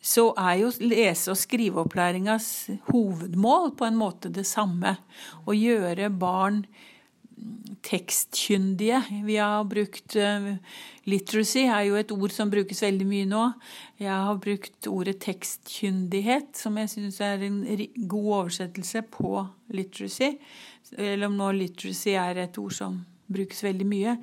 [0.06, 4.96] så er jo lese- og skriveopplæringas hovedmål på en måte det samme.
[5.46, 6.66] Å gjøre barn
[7.86, 9.02] tekstkyndige.
[9.26, 10.54] Vi har brukt uh,
[11.06, 13.42] Literacy er jo et ord som brukes veldig mye nå.
[14.02, 17.60] Jeg har brukt ordet tekstkyndighet, som jeg syns er en
[18.10, 20.32] god oversettelse på literacy.
[20.98, 22.98] Eller om nå literacy er et ord som
[23.30, 24.16] brukes veldig mye.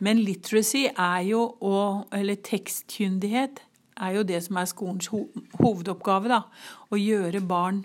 [0.00, 1.76] Men literacy er jo å
[2.16, 3.60] Eller tekstkyndighet
[4.00, 5.26] er jo det som er skolens ho
[5.60, 6.28] hovedoppgave.
[6.28, 6.42] da,
[6.88, 7.84] Å gjøre barn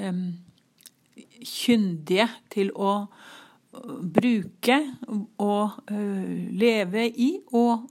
[0.00, 0.38] um,
[1.44, 3.06] kyndige til å
[3.84, 4.78] bruke
[5.42, 7.86] og uh, leve i og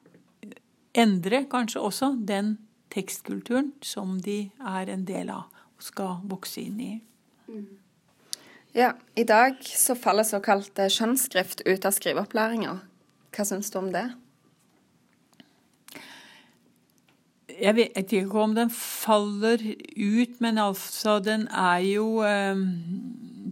[0.96, 2.56] endre kanskje også den
[2.94, 6.92] tekstkulturen som de er en del av og skal vokse inn i.
[8.76, 12.78] Ja, I dag så faller såkalt skjønnsskrift ut av skriveopplæringa.
[13.36, 14.06] Hva syns du om det?
[17.56, 22.64] Jeg vet ikke om den faller ut, men altså den er jo eh,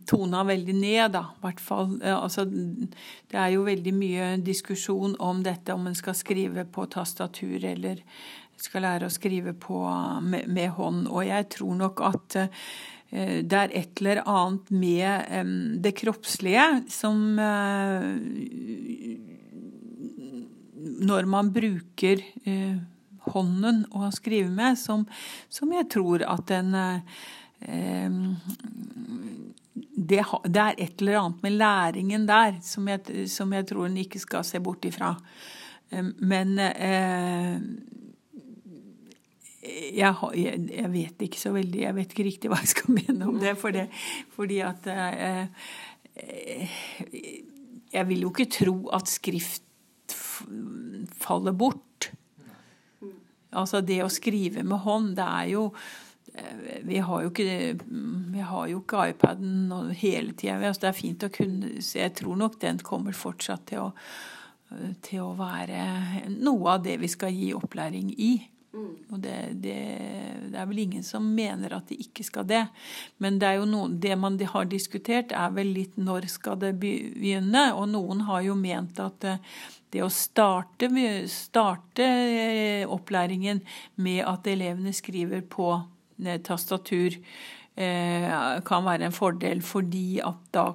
[0.09, 1.25] tona veldig ned, da.
[1.43, 1.97] hvert fall.
[2.03, 7.63] Altså, det er jo veldig mye diskusjon om dette, om en skal skrive på tastatur
[7.73, 8.03] eller
[8.63, 9.79] skal lære å skrive på,
[10.23, 11.07] med, med hånd.
[11.11, 16.67] Og jeg tror nok at eh, det er et eller annet med eh, det kroppslige
[16.91, 18.09] som eh,
[21.03, 22.75] Når man bruker eh,
[23.31, 25.05] hånden å skrive med, som,
[25.51, 26.99] som jeg tror at en eh,
[29.73, 33.97] det, det, er et eller annet med læringen der som jeg, som jeg tror en
[33.97, 35.15] ikke skal se bort ifra.
[36.21, 37.57] Men eh,
[39.93, 43.37] jeg, jeg, vet ikke så veldig Jeg vet ikke riktig hva jeg skal mene om
[43.41, 43.55] det.
[43.61, 43.87] For det
[44.35, 45.45] fordi at eh,
[47.93, 49.61] Jeg vil jo ikke tro at skrift
[51.23, 52.11] faller bort.
[53.53, 56.02] Altså det å skrive med hånd, det er jo eh,
[56.83, 57.75] vi har jo ikke,
[58.33, 60.57] vi har jo ikke iPaden hele tida.
[60.59, 61.99] Altså det er fint å kunne se.
[62.01, 63.91] jeg tror nok den kommer fortsatt til å,
[65.05, 68.33] til å være noe av det vi skal gi opplæring i.
[68.73, 69.77] Og det, det,
[70.49, 72.63] det, er vel ingen som mener at de ikke skal det.
[73.21, 77.67] Men det, jo noen, det man har diskutert, er vel litt når skal det begynne.
[77.77, 79.29] Og noen har jo ment at
[79.93, 80.89] det å starte,
[81.29, 82.07] starte
[82.89, 83.61] opplæringen
[84.01, 85.75] med at elevene skriver på
[86.45, 87.19] tastatur,
[87.73, 90.67] kan være en fordel, fordi at da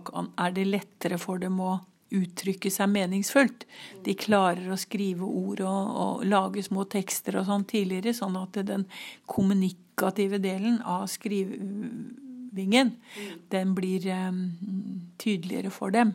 [0.42, 1.76] er det lettere for dem å
[2.14, 3.66] uttrykke seg meningsfullt.
[4.04, 8.60] De klarer å skrive ord og, og lage små tekster og sånn tidligere, sånn at
[8.68, 8.86] den
[9.28, 12.94] kommunikative delen av skrivingen,
[13.52, 14.42] den blir um,
[15.20, 16.14] tydeligere for dem.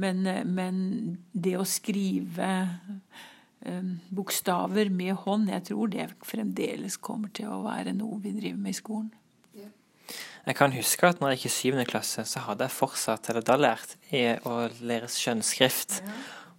[0.00, 0.78] Men, men,
[1.30, 2.48] det å skrive
[4.14, 8.74] bokstaver med hånd, jeg tror det fremdeles kommer til å være noe vi driver med
[8.74, 9.12] i skolen.
[10.44, 13.44] Jeg kan huske at når jeg gikk i syvende klasse, så hadde jeg fortsatt, eller
[13.48, 13.94] da lært
[14.44, 16.02] å lære skjønnskrift.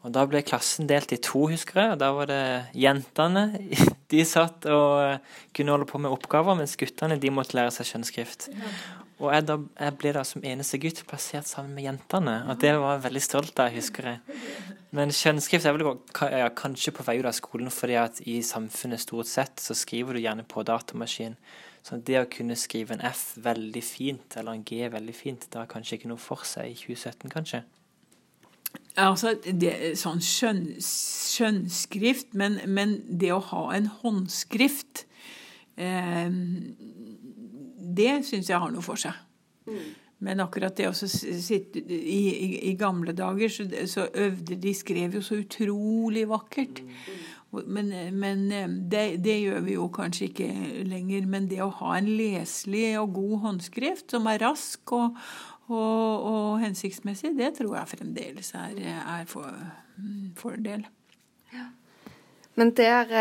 [0.05, 1.93] Og da ble klassen delt i to, husker jeg.
[1.93, 2.41] og Da var det
[2.77, 3.45] jentene.
[4.13, 5.21] De satt og
[5.57, 8.49] kunne holde på med oppgaver, mens guttene de måtte lære seg skjønnskrift.
[9.23, 12.33] Og jeg, da, jeg ble da som eneste gutt plassert sammen med jentene.
[12.51, 14.41] Og det var jeg veldig stolt av, husker jeg.
[14.95, 15.87] Men kjønnsskrift er vel
[16.35, 20.15] ja, kanskje på vei ut av skolen, fordi at i samfunnet stort sett så skriver
[20.15, 21.37] du gjerne på datamaskin.
[21.85, 25.61] Så det å kunne skrive en F veldig fint, eller en G veldig fint, det
[25.61, 27.63] har kanskje ikke noe for seg i 2017, kanskje?
[28.99, 35.05] Altså, det, sånn skjønn, skjønnskrift, men, men, det å ha en håndskrift
[35.79, 36.31] eh,
[37.95, 39.15] Det syns jeg har noe for seg.
[39.69, 39.93] Mm.
[40.25, 45.17] Men akkurat det å sitte i, i, i, gamle dager, så, så, øvde de skrev
[45.17, 46.81] jo så utrolig vakkert.
[46.85, 47.23] Mm.
[47.71, 50.47] Men, men eh, det, det, gjør vi jo kanskje ikke
[50.87, 51.27] lenger.
[51.31, 55.19] Men det å ha en leselig og god håndskrift som er rask og,
[55.67, 59.51] og, og hensiktsmessig, det tror jeg fremdeles er, er for,
[60.39, 60.87] fordel.
[61.55, 61.69] Ja.
[62.55, 63.11] Men der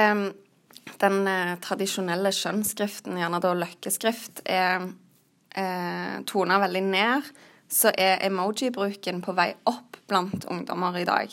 [1.00, 4.88] den eh, tradisjonelle skjønnskriften, gjerne da løkkeskrift, er
[5.56, 7.28] eh, tona veldig ned,
[7.70, 11.32] så er emoji-bruken på vei opp blant ungdommer i dag.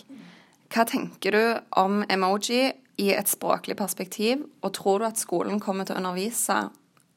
[0.72, 1.44] Hva tenker du
[1.82, 2.70] om emoji
[3.02, 6.62] i et språklig perspektiv, og tror du at skolen kommer til å undervise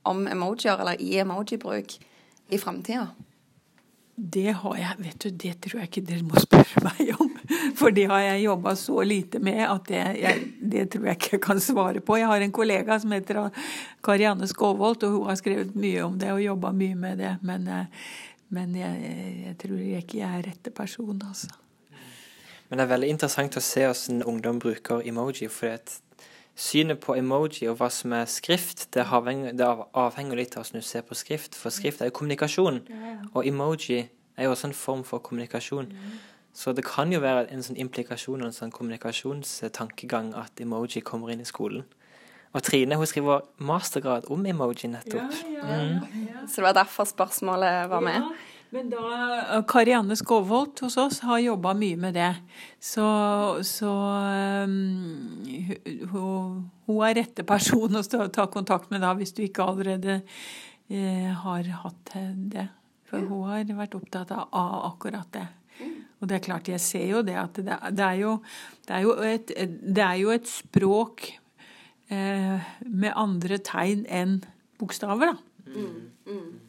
[0.09, 1.97] om emojier eller i emoji-bruk
[2.51, 3.09] i framtida?
[4.17, 7.33] Det har jeg Vet du, det tror jeg ikke dere må spørre meg om.
[7.79, 11.33] For det har jeg jobba så lite med at det, jeg, det tror jeg ikke
[11.33, 12.19] jeg kan svare på.
[12.21, 13.41] Jeg har en kollega som heter
[14.05, 17.35] Karianne Skåvold, og hun har skrevet mye om det og jobba mye med det.
[17.43, 18.07] Men, eh,
[18.55, 19.13] men jeg,
[19.49, 21.51] jeg tror ikke jeg er rette person, altså.
[22.69, 25.51] Men det er veldig interessant å se hvordan ungdom bruker emoji.
[25.53, 25.75] For
[26.57, 30.85] synet på emoji og hva som er skrift, det avhenger, det avhenger litt av hvordan
[30.85, 31.59] du ser på skrift.
[31.59, 32.81] For skrift er jo kommunikasjon,
[33.33, 34.05] og emoji
[34.37, 35.91] er jo også en form for kommunikasjon.
[36.55, 41.35] Så det kan jo være en sånn implikasjon og en sånn kommunikasjonstankegang at emoji kommer
[41.35, 41.83] inn i skolen.
[42.55, 45.35] Og Trine hun skriver mastergrad om emoji nettopp.
[46.47, 48.29] Så det var derfor spørsmålet var med.
[48.75, 52.33] Men da Karianne Skovholt hos oss har jobba mye med det.
[52.83, 53.05] Så,
[53.63, 53.91] så
[54.67, 55.45] um,
[56.11, 58.03] hun, hun er rette person å
[58.35, 62.17] ta kontakt med da, hvis du ikke allerede uh, har hatt
[62.51, 62.67] det.
[63.07, 65.47] For hun har vært opptatt av akkurat det.
[66.19, 68.37] Og det er klart, jeg ser jo det at det, det, er, jo,
[68.89, 69.55] det, er, jo, et,
[69.95, 71.29] det er jo et språk
[72.11, 72.59] uh,
[72.91, 74.39] med andre tegn enn
[74.83, 75.71] bokstaver, da.
[75.75, 76.64] Mm, mm.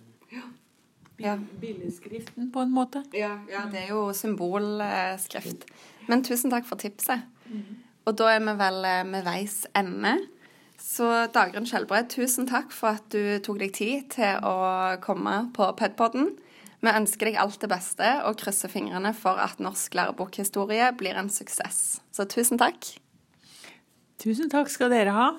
[1.22, 1.38] Ja.
[1.61, 3.03] Billedskriften, på en måte.
[3.16, 5.68] Ja, ja, det er jo symbolskrift.
[6.09, 7.24] Men tusen takk for tipset.
[8.05, 10.18] Og da er vi vel med veis ende.
[10.82, 14.55] Så Dagrun Skjelbred, tusen takk for at du tok deg tid til å
[15.03, 16.34] komme på Pedpodden.
[16.86, 21.32] Vi ønsker deg alt det beste og krysser fingrene for at norsk lærebokhistorie blir en
[21.34, 22.01] suksess.
[22.13, 22.91] Så tusen takk.
[24.22, 25.30] Tusen takk skal dere ha.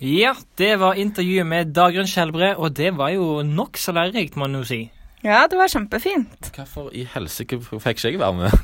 [0.00, 4.62] Ja, det var intervjuet med Dagrun Skjelbre, og det var jo nokså lærerikt, må man
[4.62, 4.78] jo si.
[5.20, 6.48] Ja, det var kjempefint.
[6.56, 8.54] Hvorfor i helsike fikk ikke jeg være med?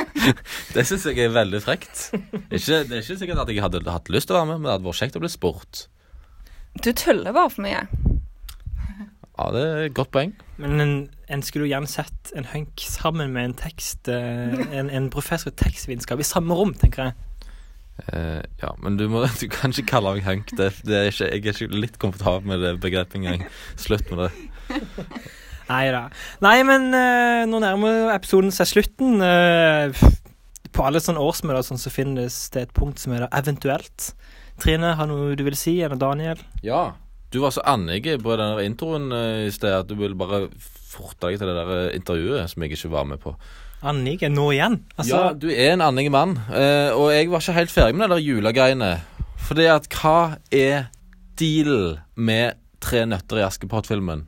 [0.74, 2.06] det syns jeg er veldig frekt.
[2.48, 4.70] Ikke, det er ikke sikkert at jeg hadde hatt lyst til å være med, men
[4.70, 5.82] det hadde vært kjekt å bli spurt.
[6.80, 7.84] Du tuller bare for mye.
[9.36, 10.32] Ja, det er et godt poeng.
[10.60, 10.94] Men en,
[11.28, 15.52] en skulle jo gjerne sett en hunk sammen med en tekst eh, en, en professor
[15.52, 17.29] i tekstvitenskap i samme rom, tenker jeg.
[18.08, 20.54] Eh, ja, men du, må, du kan ikke kalle meg Hank.
[20.56, 23.46] Det, det er ikke, jeg er ikke litt komfortabel med det begrepet engang.
[23.80, 24.32] Slutt med det.
[25.70, 26.06] Nei da.
[26.42, 29.22] Nei, men uh, nå nærmer episoden seg slutten.
[29.22, 29.94] Uh,
[30.74, 34.10] på alle sånne årsmøter sånn, så finnes det et punkt som er da eventuelt.
[34.60, 35.78] Trine, har noe du vil si?
[35.82, 36.42] Eller Daniel?
[36.66, 36.90] Ja.
[37.30, 40.48] Du var så annig på den introen eh, i sted at du ville bare
[40.90, 43.34] forte deg til det der eh, intervjuet som jeg ikke var med på.
[43.86, 44.80] Annik er nå igjen?
[44.98, 48.08] Altså, Ja, du er en annig mann, eh, og jeg var ikke helt ferdig med
[48.10, 48.90] de der julegreiene.
[49.46, 50.16] Fordi at hva
[50.52, 50.90] er
[51.40, 54.22] dealen med Tre nøtter i Askepott-filmen?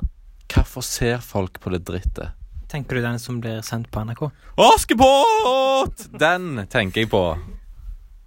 [0.53, 2.35] Hvorfor ser folk på det drittet?
[2.69, 4.27] Tenker du den som blir sendt på NRK?
[4.61, 6.05] Askepott!
[6.21, 7.23] Den tenker jeg på.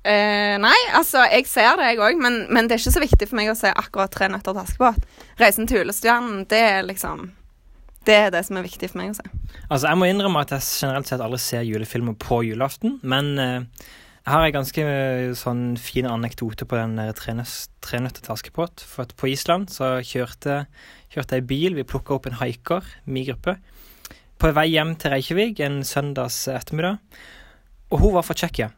[0.06, 3.28] Eh, nei, altså, jeg ser det, jeg òg, men, men det er ikke så viktig
[3.32, 5.08] for meg å se akkurat Tre nøtter til Askepott.
[5.42, 7.32] Reisen til julestjernen, det er liksom
[8.06, 9.26] Det er det som er viktig for meg å se.
[9.66, 13.66] Altså, Jeg må innrømme at jeg generelt sett aldri ser julefilmer på julaften, men uh,
[14.22, 18.86] jeg har en ganske uh, sånn fin anekdote på den Tre nøtter til Askepott.
[18.86, 20.68] For at på Island så kjørte,
[21.18, 23.58] kjørte jeg bil, vi plukka opp en haiker, min gruppe,
[24.38, 27.02] på vei hjem til Reykjavik en søndags ettermiddag,
[27.90, 28.70] og hun var fra Tsjekkia.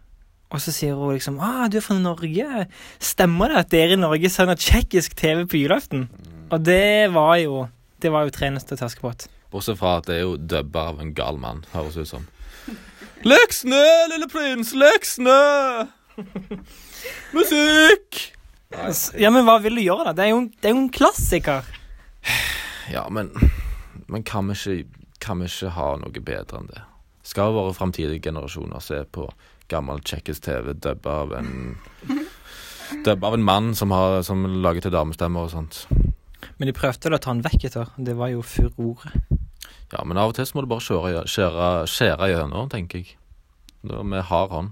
[0.48, 2.68] Og så sier hun liksom ah, 'Du er fra Norge.
[3.04, 6.08] Stemmer det at dere i Norge sender tsjekkisk TV på julaften?'
[6.52, 7.68] Og det var jo
[8.02, 9.28] Det var jo treneste til Askepott.
[9.52, 12.28] Bortsett fra at det er jo dubba av en gal mann, høres ut som.
[13.26, 15.88] Lek snø, lille prins, lek snø!
[17.34, 18.20] Musikk!
[19.18, 20.14] Ja, men hva vil du gjøre, da?
[20.14, 21.66] Det er jo, det er jo en klassiker.
[22.92, 23.32] Ja, men
[24.08, 24.88] Men kan vi ikke,
[25.20, 26.84] kan vi ikke ha noe bedre enn det?
[27.28, 29.26] Skal våre framtidige generasjoner se på
[29.72, 31.52] gammel tsjekkisk TV dubba av en
[33.04, 35.82] Dubba av en mann som, har, som lager til damestemmer og sånt.
[36.56, 37.90] Men de prøvde vel å ta den vekk etter.
[38.00, 39.12] Det var jo furore.
[39.92, 43.18] Ja, men av og til så må du bare skjære, skjære, skjære gjennom, tenker jeg.
[43.88, 44.72] Da Med hard hånd.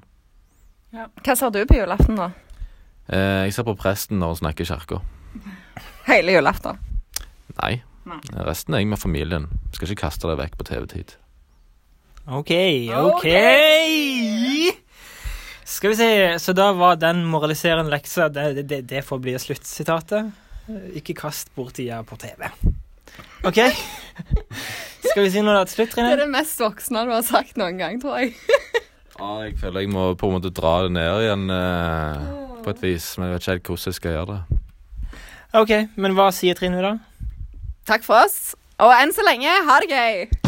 [0.95, 2.29] Hva ser du på julaften, da?
[3.11, 5.01] Eh, jeg ser på presten når han snakker i kirka.
[6.07, 6.79] Hele julaften.
[7.59, 7.73] Nei.
[8.07, 8.21] Nei.
[8.47, 9.49] Resten er jeg med familien.
[9.75, 11.17] Skal ikke kaste det vekk på TV-tid.
[12.25, 12.51] OK,
[12.95, 13.27] OK!
[15.65, 16.09] Skal vi se,
[16.39, 20.29] så da var den moraliserende leksa Det, det, det får bli sluttsitatet.
[20.97, 22.45] Ikke kast bort tida på TV.
[23.45, 23.59] OK?
[25.09, 26.11] Skal vi si noe da til slutt, Trine?
[26.11, 28.35] Det er det mest voksne du har sagt noen gang, tror jeg.
[29.15, 32.25] Ja, jeg føler jeg må på en måte dra det ned igjen eh,
[32.65, 33.05] på et vis.
[33.15, 34.57] Men jeg vet ikke helt hvordan jeg skal gjøre det.
[35.55, 35.71] OK,
[36.03, 36.97] men hva sier Trine da?
[37.87, 38.57] Takk for oss.
[38.83, 40.44] Og enn så lenge, ha det gøy!